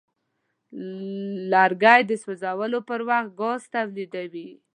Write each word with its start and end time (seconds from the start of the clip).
لرګی 1.51 2.01
د 2.09 2.11
سوځولو 2.23 2.79
پر 2.87 2.99
وخت 3.09 3.29
ګاز 3.39 3.61
تولیدوي. 3.73 4.49